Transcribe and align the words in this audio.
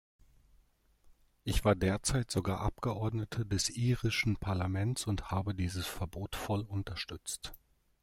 Ich 1.43 1.63
war 1.63 1.75
derzeit 1.75 2.31
sogar 2.31 2.61
Abgeordnete 2.61 3.45
des 3.45 3.69
irischen 3.69 4.35
Parlaments 4.35 5.05
und 5.05 5.29
habe 5.29 5.53
dieses 5.53 5.85
Verbot 5.85 6.35
voll 6.35 6.61
unterstützt. 6.61 7.53